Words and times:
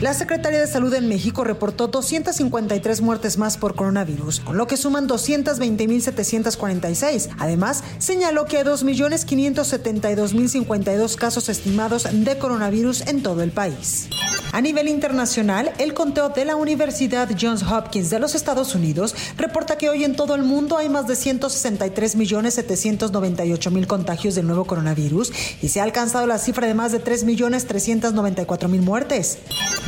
La 0.00 0.14
Secretaría 0.14 0.60
de 0.60 0.68
Salud 0.68 0.94
en 0.94 1.08
México 1.08 1.42
reportó 1.42 1.88
253 1.88 3.00
muertes 3.00 3.36
más 3.36 3.56
por 3.56 3.74
coronavirus, 3.74 4.38
con 4.38 4.56
lo 4.56 4.68
que 4.68 4.76
suman 4.76 5.08
220.746. 5.08 7.30
Además, 7.40 7.82
señaló 7.98 8.44
que 8.44 8.58
hay 8.58 8.64
2.572.052 8.64 11.16
casos 11.16 11.48
estimados 11.48 12.06
de 12.12 12.38
coronavirus 12.38 13.08
en 13.08 13.24
todo 13.24 13.42
el 13.42 13.50
país. 13.50 14.08
A 14.52 14.60
nivel 14.60 14.86
internacional, 14.88 15.72
el 15.78 15.94
conteo 15.94 16.28
de 16.30 16.44
la 16.44 16.56
Universidad 16.56 17.28
Johns 17.38 17.62
Hopkins 17.64 18.08
de 18.08 18.18
los 18.18 18.34
Estados 18.34 18.74
Unidos 18.74 19.14
reporta 19.36 19.76
que 19.76 19.90
hoy 19.90 20.04
en 20.04 20.16
todo 20.16 20.34
el 20.36 20.42
mundo 20.42 20.78
hay 20.78 20.88
más 20.88 21.06
de 21.06 21.12
163.798.000 21.14 23.86
contagios 23.86 24.34
del 24.36 24.46
nuevo 24.46 24.64
coronavirus 24.64 25.32
y 25.60 25.68
se 25.68 25.80
ha 25.80 25.82
alcanzado 25.82 26.26
la 26.26 26.38
cifra 26.38 26.66
de 26.66 26.72
más 26.74 26.92
de 26.92 27.04
3.394.000 27.04 28.80
muertes. 28.80 29.38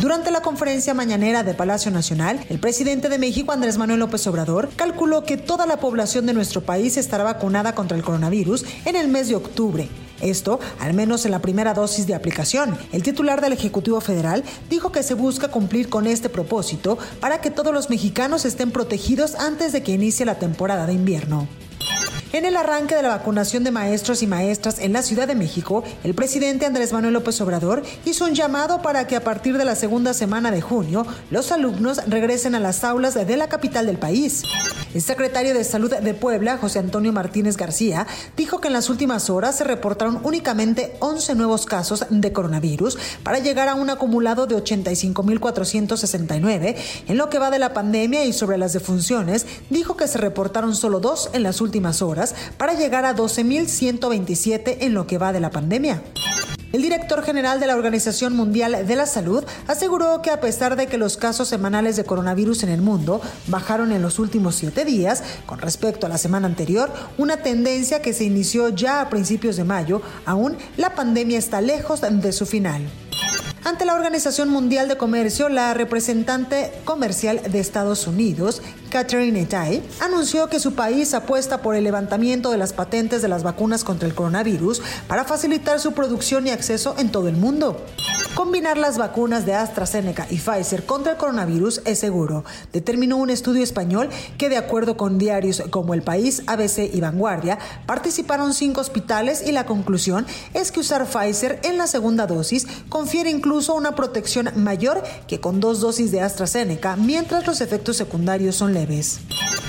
Durante 0.01 0.31
la 0.31 0.41
conferencia 0.41 0.95
mañanera 0.95 1.43
de 1.43 1.53
Palacio 1.53 1.91
Nacional, 1.91 2.41
el 2.49 2.59
presidente 2.59 3.11
de 3.11 3.19
México, 3.19 3.53
Andrés 3.53 3.77
Manuel 3.77 4.01
López 4.01 4.27
Obrador, 4.27 4.71
calculó 4.75 5.25
que 5.25 5.37
toda 5.37 5.67
la 5.67 5.79
población 5.79 6.25
de 6.25 6.33
nuestro 6.33 6.63
país 6.63 6.97
estará 6.97 7.23
vacunada 7.23 7.75
contra 7.75 7.99
el 7.99 8.03
coronavirus 8.03 8.65
en 8.87 8.97
el 8.97 9.09
mes 9.09 9.29
de 9.29 9.35
octubre. 9.35 9.91
Esto, 10.23 10.59
al 10.79 10.95
menos 10.95 11.27
en 11.27 11.33
la 11.33 11.43
primera 11.43 11.75
dosis 11.75 12.07
de 12.07 12.15
aplicación. 12.15 12.79
El 12.93 13.03
titular 13.03 13.43
del 13.43 13.53
Ejecutivo 13.53 14.01
Federal 14.01 14.43
dijo 14.71 14.91
que 14.91 15.03
se 15.03 15.13
busca 15.13 15.49
cumplir 15.49 15.91
con 15.91 16.07
este 16.07 16.31
propósito 16.31 16.97
para 17.21 17.43
que 17.43 17.51
todos 17.51 17.75
los 17.75 17.91
mexicanos 17.91 18.47
estén 18.47 18.71
protegidos 18.71 19.35
antes 19.35 19.73
de 19.73 19.83
que 19.83 19.93
inicie 19.93 20.25
la 20.25 20.39
temporada 20.39 20.87
de 20.87 20.95
invierno. 20.95 21.47
En 22.33 22.45
el 22.45 22.57
arranque 22.57 22.95
de 22.95 23.03
la 23.03 23.09
vacunación 23.09 23.65
de 23.65 23.73
maestros 23.73 24.23
y 24.23 24.29
maestras 24.29 24.79
en 24.79 24.93
la 24.93 25.03
Ciudad 25.03 25.27
de 25.27 25.35
México, 25.35 25.83
el 26.05 26.15
presidente 26.15 26.65
Andrés 26.65 26.93
Manuel 26.93 27.15
López 27.15 27.41
Obrador 27.41 27.83
hizo 28.05 28.25
un 28.25 28.35
llamado 28.35 28.83
para 28.83 29.09
que 29.09 29.17
a 29.17 29.25
partir 29.25 29.59
de 29.59 29.65
la 29.65 29.75
segunda 29.75 30.15
semana 30.15 30.53
de 30.53 30.61
junio 30.61 31.05
los 31.33 31.51
alumnos 31.51 32.01
regresen 32.07 32.55
a 32.55 32.61
las 32.61 32.85
aulas 32.85 33.15
de 33.15 33.37
la 33.37 33.49
capital 33.49 33.87
del 33.87 33.99
país. 33.99 34.45
El 34.95 35.03
secretario 35.03 35.55
de 35.55 35.65
Salud 35.65 35.93
de 35.93 36.15
Puebla, 36.15 36.57
José 36.57 36.79
Antonio 36.79 37.13
Martínez 37.13 37.57
García, 37.57 38.07
dijo 38.37 38.61
que 38.61 38.69
en 38.69 38.75
las 38.75 38.91
últimas 38.91 39.29
horas 39.29 39.59
se 39.59 39.65
reportaron 39.65 40.21
únicamente 40.23 40.95
11 41.01 41.35
nuevos 41.35 41.67
casos 41.67 42.07
de 42.11 42.33
coronavirus 42.33 42.97
para 43.25 43.41
llegar 43.41 43.69
a 43.69 43.75
un 43.75 43.91
acumulado 43.91 44.47
de 44.47 44.55
85.469 44.55 46.77
en 47.09 47.19
lo 47.19 47.29
que 47.29 47.41
va 47.41 47.51
de 47.51 47.59
la 47.59 47.73
pandemia 47.73 48.25
y 48.25 48.33
sobre 48.33 48.57
las 48.57 48.73
defunciones, 48.73 49.47
dijo 49.69 49.97
que 49.97 50.07
se 50.07 50.19
reportaron 50.19 50.77
solo 50.77 51.01
dos 51.01 51.29
en 51.33 51.43
las 51.43 51.61
últimas 51.61 52.03
horas 52.03 52.20
para 52.57 52.75
llegar 52.75 53.05
a 53.05 53.15
12.127 53.15 54.79
en 54.81 54.95
lo 54.95 55.07
que 55.07 55.19
va 55.19 55.33
de 55.33 55.41
la 55.41 55.51
pandemia. 55.51 56.03
El 56.73 56.83
director 56.83 57.25
general 57.25 57.59
de 57.59 57.67
la 57.67 57.75
Organización 57.75 58.37
Mundial 58.37 58.87
de 58.87 58.97
la 58.97 59.07
Salud 59.07 59.45
aseguró 59.67 60.23
que 60.23 60.31
a 60.31 60.41
pesar 60.41 60.77
de 60.77 60.87
que 60.87 60.99
los 60.99 61.17
casos 61.17 61.49
semanales 61.49 61.97
de 61.97 62.05
coronavirus 62.05 62.63
en 62.63 62.69
el 62.69 62.81
mundo 62.81 63.21
bajaron 63.49 63.91
en 63.91 64.03
los 64.03 64.21
últimos 64.21 64.55
siete 64.55 64.85
días 64.85 65.25
con 65.47 65.59
respecto 65.59 66.07
a 66.07 66.09
la 66.09 66.19
semana 66.19 66.47
anterior, 66.47 66.93
una 67.19 67.39
tendencia 67.39 68.03
que 68.03 68.13
se 68.13 68.23
inició 68.23 68.69
ya 68.69 69.01
a 69.01 69.11
principios 69.11 69.57
de 69.57 69.65
mayo, 69.65 70.01
aún 70.25 70.57
la 70.77 70.95
pandemia 70.95 71.39
está 71.39 71.61
lejos 71.61 72.03
de 72.03 72.33
su 72.33 72.47
final. 72.47 72.89
Ante 73.63 73.85
la 73.85 73.95
Organización 73.95 74.49
Mundial 74.49 74.89
de 74.89 74.97
Comercio, 74.97 75.51
la 75.51 75.75
representante 75.75 76.73
comercial 76.87 77.43
de 77.53 77.61
Estados 77.61 78.07
Unidos, 78.07 78.63
Catherine 78.89 79.45
Tai, 79.45 79.83
anunció 80.01 80.49
que 80.49 80.59
su 80.59 80.75
país 80.75 81.13
apuesta 81.13 81.61
por 81.61 81.75
el 81.75 81.85
levantamiento 81.85 82.51
de 82.51 82.57
las 82.57 82.73
patentes 82.73 83.21
de 83.21 83.29
las 83.29 83.43
vacunas 83.43 83.85
contra 83.85 84.09
el 84.09 84.15
coronavirus 84.15 84.81
para 85.07 85.25
facilitar 85.25 85.79
su 85.79 85.93
producción 85.93 86.47
y 86.47 86.51
acceso 86.51 86.95
en 86.99 87.13
todo 87.13 87.29
el 87.29 87.37
mundo. 87.37 87.85
Combinar 88.35 88.79
las 88.79 88.97
vacunas 88.97 89.45
de 89.45 89.55
AstraZeneca 89.55 90.27
y 90.31 90.39
Pfizer 90.39 90.87
contra 90.87 91.13
el 91.13 91.19
coronavirus 91.19 91.83
es 91.85 91.99
seguro, 91.99 92.45
determinó 92.73 93.19
un 93.19 93.29
estudio 93.29 93.63
español 93.63 94.09
que 94.39 94.49
de 94.49 94.57
acuerdo 94.57 94.97
con 94.97 95.19
diarios 95.19 95.63
como 95.71 95.93
El 95.93 96.03
País, 96.03 96.43
ABC 96.47 96.95
y 96.95 97.01
Vanguardia, 97.01 97.59
participaron 97.87 98.55
cinco 98.55 98.81
hospitales 98.81 99.43
y 99.47 99.53
la 99.53 99.67
conclusión 99.67 100.27
es 100.55 100.73
que 100.73 100.81
usar 100.81 101.07
Pfizer 101.07 101.61
en 101.65 101.77
la 101.77 101.87
segunda 101.87 102.27
dosis 102.27 102.67
confiere 102.89 103.31
incluso 103.31 103.50
una 103.75 103.95
protección 103.95 104.51
mayor 104.57 105.03
que 105.27 105.41
con 105.41 105.61
dos 105.61 105.81
dosis 105.81 106.13
de 106.13 106.21
AstraZeneca, 106.21 106.97
mientras 106.97 107.47
los 107.47 107.61
efectos 107.61 107.97
secundarios 107.97 108.57
son 108.57 108.75
leves. 108.75 109.21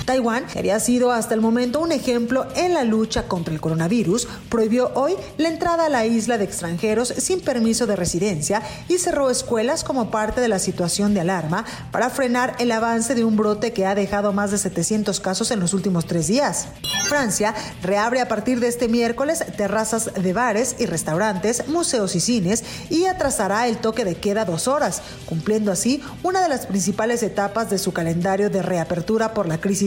Taiwán, 0.04 0.46
que 0.46 0.58
había 0.58 0.80
sido 0.80 1.12
hasta 1.12 1.34
el 1.34 1.40
momento 1.40 1.80
un 1.80 1.92
ejemplo 1.92 2.46
en 2.56 2.74
la 2.74 2.84
lucha 2.84 3.28
contra 3.28 3.54
el 3.54 3.60
coronavirus, 3.60 4.28
prohibió 4.48 4.90
hoy 4.94 5.14
la 5.38 5.48
entrada 5.48 5.86
a 5.86 5.88
la 5.88 6.06
isla 6.06 6.38
de 6.38 6.44
extranjeros 6.44 7.08
sin 7.18 7.40
permiso 7.40 7.86
de 7.86 7.96
residencia 7.96 8.62
y 8.88 8.98
cerró 8.98 9.30
escuelas 9.30 9.84
como 9.84 10.10
parte 10.10 10.40
de 10.40 10.48
la 10.48 10.58
situación 10.58 11.14
de 11.14 11.20
alarma 11.20 11.64
para 11.90 12.10
frenar 12.10 12.56
el 12.58 12.72
avance 12.72 13.14
de 13.14 13.24
un 13.24 13.36
brote 13.36 13.72
que 13.72 13.86
ha 13.86 13.94
dejado 13.94 14.32
más 14.32 14.50
de 14.50 14.58
700 14.58 15.20
casos 15.20 15.50
en 15.50 15.60
los 15.60 15.74
últimos 15.74 16.06
tres 16.06 16.26
días. 16.26 16.68
Francia 17.08 17.54
reabre 17.82 18.20
a 18.20 18.28
partir 18.28 18.60
de 18.60 18.68
este 18.68 18.88
miércoles 18.88 19.44
terrazas 19.56 20.10
de 20.14 20.32
bares 20.32 20.76
y 20.78 20.86
restaurantes, 20.86 21.68
museos 21.68 22.16
y 22.16 22.20
cines 22.20 22.64
y 22.90 23.06
atrasará 23.06 23.68
el 23.68 23.78
toque 23.78 24.04
de 24.04 24.14
queda 24.14 24.44
dos 24.44 24.68
horas, 24.68 25.02
cumpliendo 25.26 25.72
así 25.72 26.02
una 26.22 26.42
de 26.42 26.48
las 26.48 26.66
principales 26.66 27.22
etapas 27.22 27.70
de 27.70 27.78
su 27.78 27.92
calendario 27.92 28.50
de 28.50 28.62
reapertura 28.62 29.34
por 29.34 29.46
la 29.46 29.58